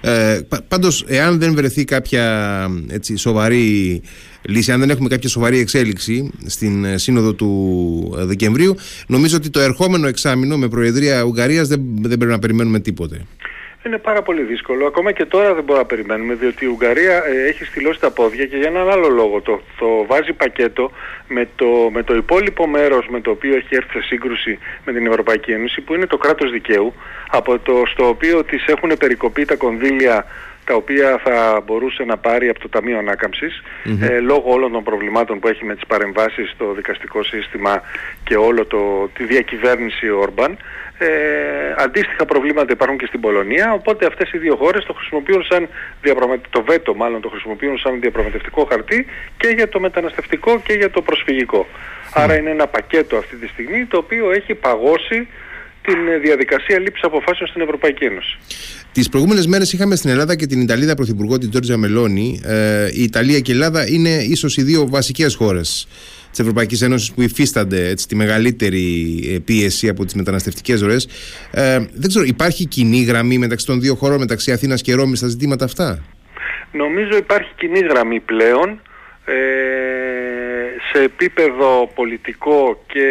Ε, 0.00 0.40
πάντως, 0.68 1.04
εάν 1.06 1.38
δεν 1.38 1.54
βρεθεί 1.54 1.84
κάποια 1.84 2.66
έτσι, 2.88 3.16
σοβαρή 3.16 4.02
λύση, 4.42 4.72
αν 4.72 4.80
δεν 4.80 4.90
έχουμε 4.90 5.08
κάποια 5.08 5.28
σοβαρή 5.28 5.58
εξέλιξη 5.58 6.30
στην 6.46 6.84
ε, 6.84 6.98
σύνοδο 6.98 7.32
του 7.32 8.16
ε, 8.18 8.24
Δεκεμβρίου, 8.24 8.76
νομίζω 9.06 9.36
ότι 9.36 9.50
το 9.50 9.60
ερχόμενο 9.60 10.06
εξάμεινο 10.06 10.56
με 10.56 10.68
Προεδρία 10.68 11.22
Ουγγαρίας 11.22 11.68
δεν, 11.68 11.80
δεν 12.00 12.18
πρέπει 12.18 12.32
να 12.32 12.38
περιμένουμε 12.38 12.80
τίποτε. 12.80 13.26
Είναι 13.86 13.98
πάρα 13.98 14.22
πολύ 14.22 14.42
δύσκολο. 14.42 14.86
Ακόμα 14.86 15.12
και 15.12 15.24
τώρα 15.24 15.54
δεν 15.54 15.64
μπορούμε 15.64 15.78
να 15.78 15.84
περιμένουμε, 15.84 16.34
διότι 16.34 16.64
η 16.64 16.68
Ουγγαρία 16.68 17.24
ε, 17.26 17.48
έχει 17.48 17.64
στυλώσει 17.64 18.00
τα 18.00 18.10
πόδια 18.10 18.46
και 18.46 18.56
για 18.56 18.68
έναν 18.68 18.90
άλλο 18.90 19.08
λόγο. 19.08 19.40
Το, 19.40 19.60
το 19.78 20.04
βάζει 20.06 20.32
πακέτο 20.32 20.90
με 21.28 21.48
το, 21.56 21.66
με 21.92 22.02
το 22.02 22.14
υπόλοιπο 22.14 22.66
μέρος 22.66 23.06
με 23.08 23.20
το 23.20 23.30
οποίο 23.30 23.56
έχει 23.56 23.74
έρθει 23.74 23.92
σε 23.92 24.06
σύγκρουση 24.06 24.58
με 24.84 24.92
την 24.92 25.06
Ευρωπαϊκή 25.06 25.52
Ένωση, 25.52 25.80
που 25.80 25.94
είναι 25.94 26.06
το 26.06 26.16
κράτος 26.16 26.50
δικαίου, 26.50 26.94
από 27.30 27.58
το, 27.58 27.82
στο 27.86 28.08
οποίο 28.08 28.44
τις 28.44 28.64
έχουν 28.66 28.92
περικοπεί 28.98 29.44
τα 29.44 29.56
κονδύλια 29.56 30.24
τα 30.68 30.74
οποία 30.74 31.20
θα 31.24 31.62
μπορούσε 31.66 32.04
να 32.04 32.16
πάρει 32.16 32.48
από 32.48 32.60
το 32.60 32.68
Ταμείο 32.68 32.98
ε, 34.00 34.18
λόγω 34.18 34.52
όλων 34.52 34.72
των 34.72 34.82
προβλημάτων 34.82 35.38
που 35.38 35.48
έχει 35.48 35.64
με 35.64 35.74
τις 35.74 35.86
παρεμβάσεις 35.86 36.50
στο 36.50 36.72
δικαστικό 36.72 37.22
σύστημα 37.22 37.82
και 38.24 38.36
όλο 38.36 38.64
το, 38.66 39.10
τη 39.14 39.24
διακυβέρνηση 39.24 40.10
Όρμπαν. 40.10 40.56
Ε, 40.98 41.08
αντίστοιχα 41.76 42.24
προβλήματα 42.24 42.72
υπάρχουν 42.72 42.98
και 42.98 43.06
στην 43.06 43.20
Πολωνία, 43.20 43.72
οπότε 43.72 44.06
αυτές 44.06 44.32
οι 44.32 44.38
δύο 44.38 44.56
χώρες 44.56 44.84
το 44.84 44.92
χρησιμοποιούν 44.92 45.42
σαν 45.42 45.68
το 46.50 46.62
βέτο 46.62 46.94
μάλλον 46.94 47.20
το 47.20 47.28
χρησιμοποιούν 47.28 47.78
σαν 47.78 48.00
διαπραγματευτικό 48.00 48.64
χαρτί 48.64 49.06
και 49.36 49.48
για 49.48 49.68
το 49.68 49.80
μεταναστευτικό 49.80 50.60
και 50.60 50.72
για 50.72 50.90
το 50.90 51.02
προσφυγικό. 51.02 51.66
Άρα 52.14 52.38
είναι 52.38 52.50
ένα 52.50 52.66
πακέτο 52.66 53.16
αυτή 53.16 53.36
τη 53.36 53.46
στιγμή 53.46 53.84
το 53.84 53.96
οποίο 53.96 54.30
έχει 54.30 54.54
παγώσει 54.54 55.28
την 55.88 56.20
διαδικασία 56.22 56.78
λήψης 56.78 57.04
αποφάσεων 57.04 57.48
στην 57.48 57.60
Ευρωπαϊκή 57.62 58.04
Ένωση. 58.04 58.38
Τις 58.92 59.08
προηγούμενες 59.08 59.46
μέρες 59.46 59.72
είχαμε 59.72 59.96
στην 59.96 60.10
Ελλάδα 60.10 60.36
και 60.36 60.46
την 60.46 60.60
Ιταλίδα 60.60 60.94
Πρωθυπουργό, 60.94 61.38
την 61.38 61.50
Τζόρτζα 61.50 61.76
Μελώνη. 61.76 62.40
Ε, 62.44 62.88
η 62.92 63.02
Ιταλία 63.02 63.40
και 63.40 63.52
η 63.52 63.54
Ελλάδα 63.54 63.88
είναι 63.88 64.08
ίσως 64.08 64.56
οι 64.56 64.62
δύο 64.62 64.88
βασικές 64.88 65.34
χώρες 65.34 65.88
της 66.30 66.38
Ευρωπαϊκής 66.38 66.82
Ένωσης 66.82 67.12
που 67.12 67.22
υφίστανται 67.22 67.88
έτσι, 67.88 68.08
τη 68.08 68.16
μεγαλύτερη 68.16 68.84
ε, 69.34 69.38
πίεση 69.38 69.88
από 69.88 70.04
τις 70.04 70.14
μεταναστευτικές 70.14 70.80
ροές. 70.80 71.08
Ε, 71.50 71.78
δεν 71.92 72.08
ξέρω, 72.08 72.24
υπάρχει 72.24 72.66
κοινή 72.66 73.02
γραμμή 73.02 73.38
μεταξύ 73.38 73.66
των 73.66 73.80
δύο 73.80 73.94
χωρών, 73.94 74.18
μεταξύ 74.18 74.52
Αθήνας 74.52 74.82
και 74.82 74.94
Ρώμης, 74.94 75.18
στα 75.18 75.28
ζητήματα 75.28 75.64
αυτά; 75.64 76.02
Νομίζω 76.72 77.16
υπάρχει 77.16 77.52
κοινή 77.56 77.78
γραμμή 77.78 78.20
πλέον 78.20 78.80
ε, 79.24 79.34
σε 80.92 81.02
επίπεδο 81.02 81.90
πολιτικό 81.94 82.84
και 82.86 83.06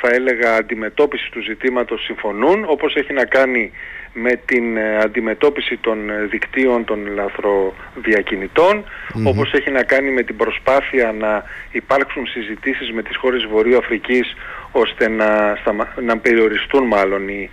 θα 0.00 0.08
έλεγα 0.08 0.54
αντιμετώπιση 0.54 1.30
του 1.30 1.40
ζητήματος 1.42 2.04
συμφωνούν 2.04 2.64
όπως 2.66 2.94
έχει 2.94 3.12
να 3.12 3.24
κάνει 3.24 3.72
με 4.12 4.40
την 4.44 4.76
ε, 4.76 4.98
αντιμετώπιση 4.98 5.76
των 5.76 6.10
ε, 6.10 6.24
δικτύων 6.30 6.84
των 6.84 7.06
λαθροδιακινητών 7.14 8.84
όπως 9.24 9.52
έχει 9.52 9.70
να 9.70 9.82
κάνει 9.82 10.10
με 10.10 10.22
την 10.22 10.36
προσπάθεια 10.36 11.12
να 11.12 11.44
υπάρξουν 11.70 12.26
συζητήσεις 12.26 12.92
με 12.92 13.02
τις 13.02 13.16
χώρες 13.16 13.44
Βορείου 13.44 13.76
Αφρικής 13.76 14.36
ώστε 14.72 15.08
να, 15.08 15.58
να 16.02 16.18
περιοριστούν 16.18 16.86
μάλλον 16.86 17.28
οι, 17.28 17.50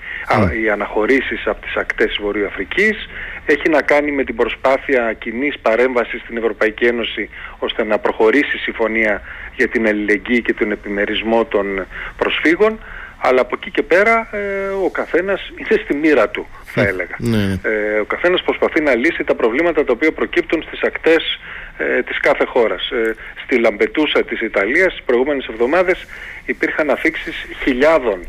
οι 0.61 0.69
αναχωρήσεις 0.69 1.47
από 1.47 1.61
τις 1.61 1.75
ακτές 1.75 2.07
της 2.07 2.17
Βορείου 2.21 2.45
Αφρικής. 2.45 3.09
Έχει 3.45 3.69
να 3.69 3.81
κάνει 3.81 4.11
με 4.11 4.23
την 4.23 4.35
προσπάθεια 4.35 5.13
κοινής 5.13 5.59
παρέμβασης 5.59 6.21
στην 6.21 6.37
Ευρωπαϊκή 6.37 6.85
Ένωση 6.85 7.29
ώστε 7.59 7.83
να 7.83 7.99
προχωρήσει 7.99 8.55
η 8.55 8.59
συμφωνία 8.59 9.21
για 9.55 9.67
την 9.67 9.87
αλληλεγγύη 9.87 10.41
και 10.41 10.53
τον 10.53 10.71
επιμερισμό 10.71 11.45
των 11.45 11.85
προσφύγων 12.17 12.79
αλλά 13.17 13.41
από 13.41 13.55
εκεί 13.59 13.71
και 13.71 13.83
πέρα 13.83 14.29
ε, 14.31 14.67
ο 14.85 14.89
καθένας 14.89 15.51
είναι 15.55 15.81
στη 15.83 15.95
μοίρα 15.95 16.29
του 16.29 16.47
θα 16.65 16.81
έλεγα. 16.81 17.15
Ναι. 17.17 17.59
Ε, 17.63 17.99
ο 17.99 18.05
καθένας 18.05 18.41
προσπαθεί 18.43 18.81
να 18.81 18.95
λύσει 18.95 19.23
τα 19.23 19.35
προβλήματα 19.35 19.83
τα 19.83 19.91
οποία 19.91 20.11
προκύπτουν 20.11 20.63
στις 20.67 20.81
ακτές 20.81 21.39
ε, 21.77 22.03
της 22.03 22.19
κάθε 22.19 22.45
χώρας. 22.45 22.89
Ε, 22.89 23.15
στη 23.43 23.59
Λαμπετούσα 23.59 24.23
της 24.23 24.41
Ιταλίας 24.41 24.93
τις 24.93 25.03
προηγούμενες 25.05 25.47
εβδομάδες 25.51 26.05
υπήρχαν 26.45 26.89
αφήξεις 26.89 27.35
χιλιάδων 27.63 28.19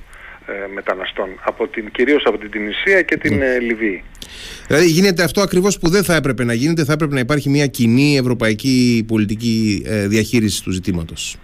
ε, 0.46 0.52
μεταναστών, 0.74 1.28
από 1.44 1.68
την, 1.68 1.90
κυρίως 1.90 2.22
από 2.26 2.38
την 2.38 2.50
Τινησία 2.50 3.02
και 3.02 3.16
την 3.16 3.36
ναι. 3.36 3.58
Λιβύη. 3.58 4.02
Δηλαδή 4.66 4.86
γίνεται 4.86 5.22
αυτό 5.22 5.40
ακριβώς 5.40 5.78
που 5.78 5.88
δεν 5.88 6.04
θα 6.04 6.14
έπρεπε 6.14 6.44
να 6.44 6.52
γίνεται, 6.52 6.84
θα 6.84 6.92
έπρεπε 6.92 7.14
να 7.14 7.20
υπάρχει 7.20 7.48
μια 7.48 7.66
κοινή 7.66 8.16
ευρωπαϊκή 8.16 9.04
πολιτική 9.06 9.84
διαχείριση 10.06 10.62
του 10.62 10.70
ζητήματος. 10.70 11.38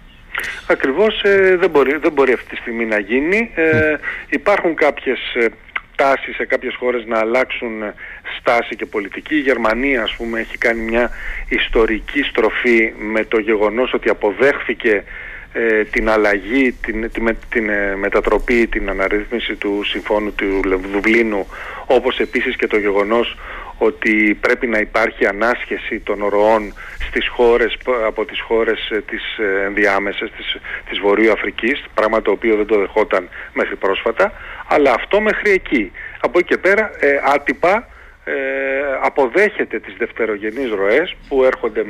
Ακριβώς 0.67 1.23
ε, 1.23 1.57
δεν, 1.57 1.71
μπορεί, 1.71 1.97
δεν 1.97 2.13
μπορεί 2.13 2.33
αυτή 2.33 2.49
τη 2.49 2.57
στιγμή 2.57 2.85
να 2.85 2.99
γίνει. 2.99 3.51
Ε, 3.55 3.97
υπάρχουν 4.29 4.75
κάποιες 4.75 5.19
ε, 5.35 5.47
τάσεις 5.97 6.35
σε 6.35 6.45
κάποιες 6.45 6.75
χώρες 6.75 7.05
να 7.07 7.19
αλλάξουν 7.19 7.83
ε, 7.83 7.95
στάση 8.39 8.77
και 8.77 8.87
πολιτική. 8.87 9.35
Η 9.35 9.41
Γερμανία 9.41 10.03
ας 10.03 10.15
πούμε 10.17 10.41
έχει 10.41 10.59
κάνει 10.59 10.81
μια 10.81 11.11
ιστορική 11.49 12.23
στροφή 12.23 12.93
με 12.99 13.25
το 13.25 13.39
γεγονός 13.39 13.93
ότι 13.93 14.09
αποδέχθηκε 14.09 15.05
την 15.91 16.11
αλλαγή, 16.11 16.73
την, 16.73 17.11
την, 17.11 17.37
την 17.49 17.71
μετατροπή, 17.99 18.67
την 18.67 18.89
αναρρύθμιση 18.91 19.55
του 19.55 19.83
συμφώνου 19.85 20.33
του 20.33 20.61
Δουβλίνου 20.93 21.47
όπως 21.87 22.19
επίσης 22.19 22.57
και 22.57 22.67
το 22.67 22.77
γεγονός 22.77 23.37
ότι 23.79 24.39
πρέπει 24.41 24.67
να 24.67 24.79
υπάρχει 24.79 25.27
ανάσχεση 25.27 26.01
των 26.01 26.25
ροών 26.29 26.75
στις 27.07 27.29
χώρες, 27.29 27.77
από 28.07 28.25
τις 28.25 28.41
χώρες 28.41 28.91
ε, 28.91 29.01
τις 29.01 29.39
ε, 29.39 29.65
ενδιάμεσες 29.65 30.31
της, 30.37 30.57
της 30.89 30.99
Βορείου 30.99 31.33
Αφρικής, 31.33 31.85
πράγμα 31.95 32.23
το 32.23 32.31
οποίο 32.31 32.57
δεν 32.57 32.67
το 32.67 32.79
δεχόταν 32.79 33.29
μέχρι 33.53 33.77
πρόσφατα, 33.77 34.33
αλλά 34.69 34.93
αυτό 34.93 35.21
μέχρι 35.21 35.51
εκεί. 35.51 35.93
Από 36.21 36.39
εκεί 36.39 36.49
και 36.49 36.59
πέρα 36.59 36.91
ε, 36.99 37.09
άτυπα 37.35 37.77
ε, 37.77 37.94
αποδέχεται 39.03 39.79
τις 39.79 39.95
δευτερογενείς 39.99 40.71
ροές 40.71 41.15
που 41.29 41.45
έρχονται 41.45 41.85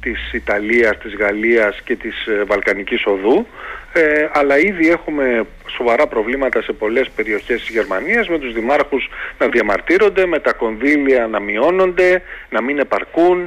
της 0.00 0.32
Ιταλίας, 0.32 0.98
της 0.98 1.14
Γαλλίας 1.14 1.80
και 1.84 1.96
της 1.96 2.26
ε, 2.26 2.44
Βαλκανικής 2.44 3.06
Οδού. 3.06 3.46
Ε, 3.92 4.28
αλλά 4.32 4.58
ήδη 4.58 4.88
έχουμε 4.90 5.46
σοβαρά 5.76 6.06
προβλήματα 6.06 6.62
σε 6.62 6.72
πολλές 6.72 7.10
περιοχές 7.10 7.60
της 7.60 7.68
Γερμανίας 7.68 8.28
με 8.28 8.38
τους 8.38 8.52
δημάρχους 8.52 9.08
να 9.38 9.48
διαμαρτύρονται, 9.48 10.26
με 10.26 10.38
τα 10.38 10.52
κονδύλια 10.52 11.26
να 11.26 11.40
μειώνονται, 11.40 12.22
να 12.50 12.62
μην 12.62 12.78
επαρκουν 12.78 13.46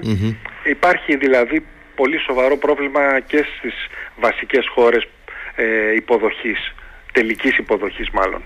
Υπάρχει 0.64 1.16
δηλαδή 1.16 1.66
πολύ 1.96 2.20
σοβαρό 2.20 2.58
πρόβλημα 2.58 3.20
και 3.20 3.46
στις 3.58 3.74
βασικές 4.20 4.68
χώρες 4.68 5.08
ε, 5.56 5.94
υποδοχής, 5.96 6.74
τελικής 7.12 7.58
υποδοχής 7.58 8.10
μάλλον. 8.10 8.42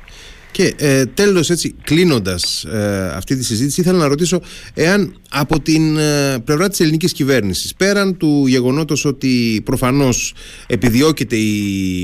Και 0.56 0.74
ε, 0.78 1.06
τέλος 1.06 1.50
έτσι 1.50 1.76
κλείνοντας 1.84 2.64
ε, 2.64 3.12
αυτή 3.16 3.36
τη 3.36 3.44
συζήτηση 3.44 3.82
ήθελα 3.82 3.98
να 3.98 4.08
ρωτήσω 4.08 4.42
εάν 4.74 5.16
από 5.30 5.60
την 5.60 5.98
ε, 5.98 6.38
πλευρά 6.44 6.70
της 6.70 6.80
ελληνικής 6.80 7.12
κυβέρνησης 7.12 7.74
πέραν 7.76 8.18
του 8.18 8.46
γεγονότος 8.48 9.06
ότι 9.06 9.62
προφανώς 9.66 10.34
επιδιώκεται 10.68 11.36
η, 11.36 12.02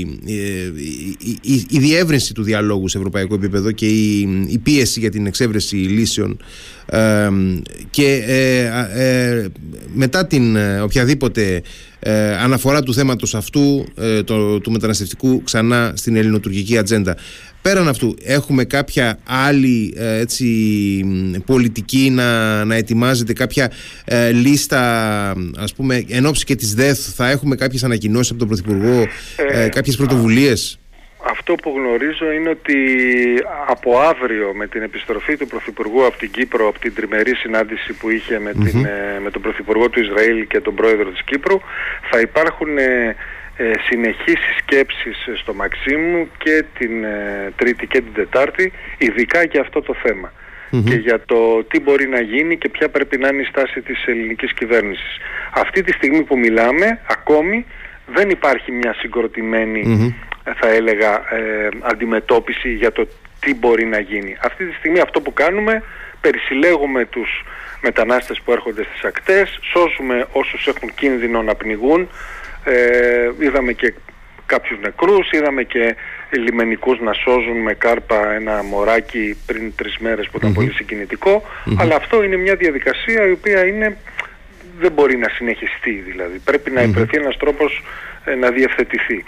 η, 1.42 1.66
η, 1.68 1.78
διεύρυνση 1.78 2.34
του 2.34 2.42
διαλόγου 2.42 2.88
σε 2.88 2.98
ευρωπαϊκό 2.98 3.34
επίπεδο 3.34 3.70
και 3.70 3.86
η, 3.86 4.20
η 4.48 4.58
πίεση 4.58 5.00
για 5.00 5.10
την 5.10 5.26
εξέβρεση 5.26 5.76
λύσεων 5.76 6.36
και 7.90 8.22
μετά 9.94 10.26
την 10.26 10.56
οποιαδήποτε 10.82 11.62
αναφορά 12.42 12.82
του 12.82 12.94
θέματος 12.94 13.34
αυτού 13.34 13.84
το, 14.24 14.60
του 14.60 14.70
μεταναστευτικού 14.70 15.42
ξανά 15.42 15.92
στην 15.96 16.16
ελληνοτουρκική 16.16 16.78
ατζέντα 16.78 17.16
Πέραν 17.62 17.88
αυτού, 17.88 18.14
έχουμε 18.22 18.64
κάποια 18.64 19.18
άλλη 19.24 19.94
ε, 19.96 20.18
έτσι, 20.18 20.46
πολιτική 21.46 22.10
να, 22.10 22.64
να 22.64 22.74
ετοιμάζεται, 22.74 23.32
κάποια 23.32 23.72
ε, 24.04 24.30
λίστα, 24.30 24.80
ας 25.56 25.74
πούμε, 25.74 26.04
εν 26.08 26.26
ώψη 26.26 26.44
και 26.44 26.54
της 26.54 26.74
ΔΕΘ, 26.74 26.98
θα 27.14 27.30
έχουμε 27.30 27.54
κάποιες 27.54 27.84
ανακοινώσεις 27.84 28.30
από 28.30 28.38
τον 28.38 28.48
Πρωθυπουργό, 28.48 29.06
ε, 29.52 29.64
ε 29.64 29.68
κάποιες 29.68 29.96
πρωτοβουλίες; 29.96 30.78
Αυτό 31.44 31.54
που 31.54 31.78
γνωρίζω 31.78 32.32
είναι 32.32 32.48
ότι 32.48 32.78
από 33.66 33.98
αύριο 33.98 34.52
με 34.54 34.66
την 34.66 34.82
επιστροφή 34.82 35.36
του 35.36 35.46
Πρωθυπουργού 35.46 36.04
από 36.06 36.16
την 36.18 36.30
Κύπρο, 36.30 36.68
από 36.68 36.78
την 36.78 36.94
τριμερή 36.94 37.34
συνάντηση 37.34 37.92
που 37.92 38.10
είχε 38.10 38.38
με, 38.38 38.52
την, 38.52 38.86
με 39.22 39.30
τον 39.30 39.42
Πρωθυπουργό 39.42 39.88
του 39.88 40.00
Ισραήλ 40.00 40.46
και 40.46 40.60
τον 40.60 40.74
Πρόεδρο 40.74 41.10
της 41.10 41.22
Κύπρου, 41.22 41.60
θα 42.10 42.20
υπάρχουν 42.20 42.78
ε, 42.78 43.16
συνεχείς 43.88 44.38
σκέψεις 44.58 45.16
στο 45.40 45.54
Μαξίμου 45.54 46.28
και 46.38 46.64
την 46.78 47.04
ε, 47.04 47.52
Τρίτη 47.56 47.86
και 47.86 48.00
την 48.00 48.12
Τετάρτη 48.14 48.72
ειδικά 48.98 49.42
για 49.42 49.60
αυτό 49.60 49.82
το 49.82 49.94
θεμα 50.02 50.32
και 50.84 50.94
για 50.94 51.20
το 51.26 51.64
τι 51.64 51.80
μπορεί 51.80 52.08
να 52.08 52.20
γίνει 52.20 52.58
και 52.58 52.68
ποια 52.68 52.88
πρέπει 52.88 53.18
να 53.18 53.28
είναι 53.28 53.42
η 53.42 53.44
στάση 53.44 53.80
της 53.80 54.04
ελληνικής 54.06 54.52
κυβέρνησης. 54.52 55.16
Αυτή 55.50 55.82
τη 55.82 55.92
στιγμή 55.92 56.22
που 56.22 56.38
μιλάμε 56.38 57.00
ακόμη 57.08 57.66
δεν 58.06 58.30
υπάρχει 58.30 58.72
μια 58.72 58.94
συγκροτημένη 58.94 60.14
θα 60.44 60.68
έλεγα 60.68 61.34
ε, 61.34 61.68
αντιμετώπιση 61.80 62.72
για 62.72 62.92
το 62.92 63.08
τι 63.40 63.54
μπορεί 63.54 63.84
να 63.84 63.98
γίνει. 63.98 64.36
Αυτή 64.42 64.64
τη 64.64 64.74
στιγμή 64.74 65.00
αυτό 65.00 65.20
που 65.20 65.32
κάνουμε 65.32 65.82
περισυλλέγουμε 66.20 67.04
τους 67.04 67.44
μετανάστες 67.80 68.40
που 68.44 68.52
έρχονται 68.52 68.84
στις 68.84 69.04
ακτές, 69.04 69.58
σώζουμε 69.72 70.26
όσους 70.32 70.66
έχουν 70.66 70.94
κίνδυνο 70.94 71.42
να 71.42 71.54
πνιγούν, 71.54 72.08
ε, 72.64 73.30
είδαμε 73.38 73.72
και 73.72 73.94
κάποιους 74.46 74.80
νεκρούς, 74.80 75.30
είδαμε 75.30 75.62
και 75.62 75.96
λιμενικούς 76.30 77.00
να 77.00 77.12
σώζουν 77.12 77.56
με 77.56 77.74
κάρπα 77.74 78.32
ένα 78.32 78.62
μωράκι 78.62 79.36
πριν 79.46 79.72
τρεις 79.76 79.98
μέρες 79.98 80.28
που 80.28 80.36
ηταν 80.36 80.52
πολύ 80.52 80.72
αλλά 81.78 81.96
αυτό 81.96 82.22
είναι 82.22 82.36
μια 82.36 82.54
διαδικασία 82.54 83.26
η 83.26 83.30
οποία 83.30 83.66
είναι, 83.66 83.96
δεν 84.80 84.92
μπορεί 84.92 85.16
να 85.16 85.28
συνεχιστεί 85.28 85.90
δηλαδή. 85.90 86.38
Πρέπει 86.38 86.70
να 86.70 86.86
βρεθεί 86.86 87.16
ένας 87.16 87.36
τρόπος 87.36 87.82
ε, 88.24 88.34
να 88.34 88.50
διευθετηθεί. 88.50 89.24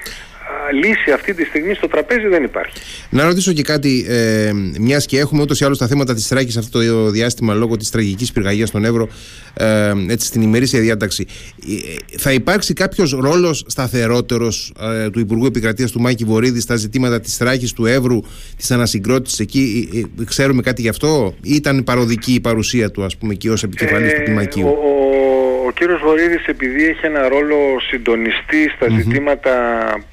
λύση 0.72 1.10
αυτή 1.12 1.34
τη 1.34 1.44
στιγμή 1.44 1.74
στο 1.74 1.88
τραπέζι 1.88 2.26
δεν 2.28 2.42
υπάρχει. 2.42 2.72
Να 3.10 3.24
ρωτήσω 3.24 3.52
και 3.52 3.62
κάτι, 3.62 4.06
ε, 4.08 4.50
μιας 4.78 5.06
και 5.06 5.18
έχουμε 5.18 5.42
ούτως 5.42 5.60
ή 5.60 5.64
άλλως 5.64 5.78
τα 5.78 5.86
θέματα 5.86 6.14
της 6.14 6.28
Τράκης 6.28 6.56
αυτό 6.56 6.78
το 6.78 7.10
διάστημα 7.10 7.54
λόγω 7.54 7.76
της 7.76 7.90
τραγικής 7.90 8.32
πυρκαγιά 8.32 8.66
στον 8.66 8.84
Εύρο, 8.84 9.08
ε, 9.54 9.92
έτσι 10.08 10.26
στην 10.26 10.42
ημερήσια 10.42 10.80
διάταξη. 10.80 11.26
Ε, 11.68 12.18
θα 12.18 12.32
υπάρξει 12.32 12.72
κάποιος 12.72 13.12
ρόλος 13.12 13.64
σταθερότερος 13.66 14.72
ε, 14.80 15.10
του 15.10 15.20
Υπουργού 15.20 15.46
Επικρατείας 15.46 15.90
του 15.90 16.00
Μάκη 16.00 16.24
Βορύδη 16.24 16.60
στα 16.60 16.76
ζητήματα 16.76 17.20
της 17.20 17.36
Τράκης, 17.36 17.72
του 17.72 17.86
Εύρου, 17.86 18.20
της 18.56 18.70
ανασυγκρότησης 18.70 19.38
εκεί; 19.38 19.88
Ε, 19.94 19.98
ε, 19.98 20.24
ξέρουμε 20.24 20.62
κάτι 20.62 20.82
γι' 20.82 20.88
αυτό, 20.88 21.34
ή 21.42 21.54
ήταν 21.54 21.84
παροδική 21.84 22.32
η 22.32 22.40
παρουσία 22.40 22.90
του, 22.90 23.04
ας 23.04 23.16
πούμε, 23.16 23.32
εκεί 23.32 23.48
ως 23.48 23.62
επικεφαλής 23.62 24.12
του 24.12 24.22
Κλιμακίου. 24.24 24.66
Ο, 24.66 24.70
ο 24.70 25.33
κύριος 25.74 26.00
Βορύδης 26.00 26.46
επειδή 26.46 26.84
έχει 26.84 27.06
ένα 27.06 27.28
ρόλο 27.28 27.56
συντονιστή 27.88 28.70
στα 28.76 28.86
ζητήματα 28.88 29.52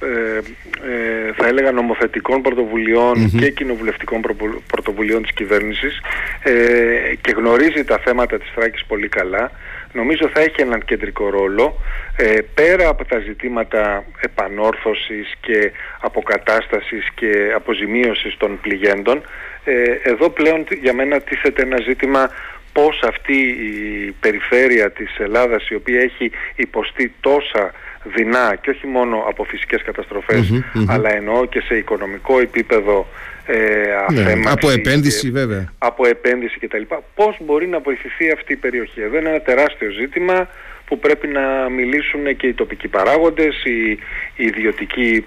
ε, 0.00 0.38
ε, 1.28 1.32
θα 1.32 1.46
έλεγα 1.46 1.72
νομοθετικών 1.72 2.42
και 3.38 3.50
κοινοβουλευτικών 3.50 4.20
πρωτοβουλειών 4.66 5.22
της 5.22 5.32
κυβέρνησης 5.32 6.00
ε, 6.42 6.52
και 7.20 7.32
γνωρίζει 7.36 7.84
τα 7.84 7.98
θέματα 8.04 8.38
της 8.38 8.50
Θράκης 8.54 8.84
πολύ 8.84 9.08
καλά 9.08 9.50
νομίζω 9.92 10.28
θα 10.32 10.40
έχει 10.40 10.60
έναν 10.60 10.84
κεντρικό 10.84 11.30
ρόλο 11.30 11.80
ε, 12.16 12.36
πέρα 12.54 12.88
από 12.88 13.04
τα 13.04 13.18
ζητήματα 13.18 14.04
επανόρθωσης 14.20 15.34
και 15.40 15.72
αποκατάστασης 16.00 17.08
και 17.14 17.52
αποζημίωσης 17.54 18.36
των 18.36 18.58
πληγέντων 18.60 19.22
ε, 19.64 19.82
εδώ 20.02 20.30
πλέον 20.30 20.66
για 20.80 20.92
μένα 20.94 21.20
τίθεται 21.20 21.62
ένα 21.62 21.76
ζήτημα 21.82 22.30
πώς 22.72 23.02
αυτή 23.02 23.36
η 23.42 24.14
περιφέρεια 24.20 24.90
της 24.90 25.18
Ελλάδας 25.18 25.68
η 25.68 25.74
οποία 25.74 26.00
έχει 26.00 26.30
υποστεί 26.56 27.14
τόσα 27.20 27.72
δεινά 28.04 28.56
και 28.60 28.70
όχι 28.70 28.86
μόνο 28.86 29.24
από 29.28 29.44
φυσικές 29.44 29.82
αλλά 30.86 31.14
εννοώ 31.14 31.46
και 31.46 31.60
σε 31.60 31.76
οικονομικό 31.76 32.40
επίπεδο 32.40 33.06
ε, 33.46 34.12
ναι, 34.12 34.50
από 34.50 34.70
επένδυση 34.70 35.30
βέβαια. 35.30 35.72
από 35.78 36.06
επένδυση 36.06 36.58
κτλ 36.58 36.82
πώς 37.14 37.36
μπορεί 37.40 37.66
να 37.66 37.78
βοηθηθεί 37.80 38.30
αυτή 38.30 38.52
η 38.52 38.56
περιοχή. 38.56 39.00
Εδώ 39.00 39.18
είναι 39.18 39.28
ένα 39.28 39.40
τεράστιο 39.40 39.90
ζήτημα 39.90 40.48
που 40.86 40.98
πρέπει 40.98 41.28
να 41.28 41.68
μιλήσουν 41.68 42.36
και 42.36 42.46
οι 42.46 42.54
τοπικοί 42.54 42.88
παράγοντες 42.88 43.64
η, 43.64 43.90
η 44.36 44.44
ιδιωτική 44.44 45.24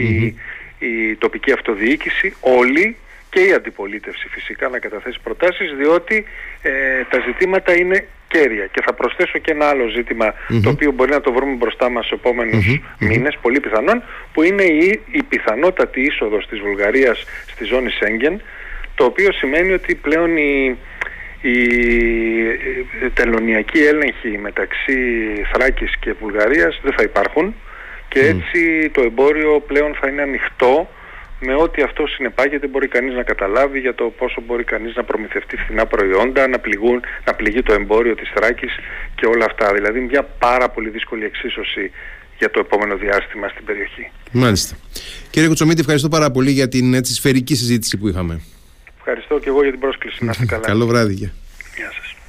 η, 0.00 0.36
η 0.78 1.16
τοπική 1.18 1.52
αυτοδιοίκηση 1.52 2.34
όλοι 2.40 2.96
και 3.38 3.44
η 3.44 3.52
αντιπολίτευση 3.52 4.28
φυσικά 4.28 4.68
να 4.68 4.78
καταθέσει 4.78 5.18
προτάσεις 5.22 5.72
διότι 5.78 6.24
ε, 6.62 6.70
τα 7.10 7.18
ζητήματα 7.26 7.76
είναι 7.76 8.06
κέρια. 8.28 8.66
Και 8.66 8.82
θα 8.84 8.92
προσθέσω 8.92 9.38
και 9.38 9.50
ένα 9.50 9.66
άλλο 9.66 9.84
το 10.62 10.70
οποίο 10.70 10.90
μπορεί 10.90 11.10
να 11.10 11.20
το 11.20 11.32
βρούμε 11.32 11.54
μπροστά 11.54 11.88
μας 11.90 12.06
στους 12.06 12.18
επομενους 12.18 12.80
μήνες, 12.98 13.38
πολύ 13.42 13.60
πιθανόν, 13.60 14.02
που 14.32 14.42
είναι 14.42 14.62
η, 14.62 15.00
η 15.10 15.22
πιθανότατη 15.22 16.00
είσοδος 16.00 16.46
της 16.46 16.58
Βουλγαρίας 16.60 17.24
στη 17.46 17.64
ζώνη 17.64 17.90
Σέγγεν, 17.90 18.40
το 18.94 19.04
οποίο 19.04 19.32
σημαίνει 19.32 19.72
ότι 19.72 19.94
πλέον 19.94 20.36
η, 20.36 20.76
η 21.40 21.58
τελωνιακή 23.14 23.78
έλεγχη 23.78 24.38
μεταξύ 24.38 24.96
Θράκης 25.52 25.96
και 26.00 26.12
Βουλγαρίας 26.20 26.80
δεν 26.82 26.92
θα 26.96 27.02
υπάρχουν 27.02 27.54
και 28.08 28.20
έτσι 28.20 28.90
το 28.92 29.02
εμπόριο 29.02 29.62
πλέον 29.66 29.96
θα 30.00 30.08
είναι 30.08 30.22
ανοιχτό 30.22 30.88
με 31.40 31.54
ό,τι 31.54 31.82
αυτό 31.82 32.06
συνεπάγεται 32.06 32.66
μπορεί 32.66 32.88
κανείς 32.88 33.14
να 33.14 33.22
καταλάβει 33.22 33.78
για 33.80 33.94
το 33.94 34.04
πόσο 34.18 34.40
μπορεί 34.46 34.64
κανείς 34.64 34.94
να 34.94 35.04
προμηθευτεί 35.04 35.56
φθηνά 35.56 35.86
προϊόντα, 35.86 36.48
να, 36.48 36.58
πληγούν, 36.58 37.00
να 37.26 37.34
πληγεί 37.34 37.62
το 37.62 37.72
εμπόριο 37.72 38.14
της 38.14 38.30
Θράκης 38.34 38.72
και 39.14 39.26
όλα 39.26 39.44
αυτά. 39.44 39.72
Δηλαδή 39.72 40.00
μια 40.00 40.22
πάρα 40.22 40.68
πολύ 40.68 40.88
δύσκολη 40.88 41.24
εξίσωση 41.24 41.90
για 42.38 42.50
το 42.50 42.60
επόμενο 42.60 42.96
διάστημα 42.96 43.48
στην 43.48 43.64
περιοχή. 43.64 44.10
Μάλιστα. 44.32 44.76
Κύριε 45.30 45.48
Κουτσομίτη, 45.48 45.80
ευχαριστώ 45.80 46.08
πάρα 46.08 46.30
πολύ 46.30 46.50
για 46.50 46.68
την 46.68 46.94
έτσι, 46.94 47.14
σφαιρική 47.14 47.54
συζήτηση 47.54 47.96
που 47.96 48.08
είχαμε. 48.08 48.40
Ευχαριστώ 48.98 49.38
και 49.38 49.48
εγώ 49.48 49.62
για 49.62 49.70
την 49.70 49.80
πρόσκληση. 49.80 50.24
Να 50.24 50.30
είστε 50.30 50.46
καλά. 50.46 50.62
Καλό 50.66 50.86
βράδυ. 50.86 51.32